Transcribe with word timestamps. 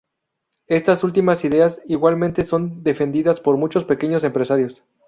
Estas 0.65 1.03
últimas 1.03 1.45
ideas 1.45 1.79
igualmente 1.85 2.43
son 2.43 2.81
defendidas 2.81 3.39
por 3.39 3.57
muchos 3.57 3.85
pequeños 3.85 4.23
empresarios. 4.23 4.83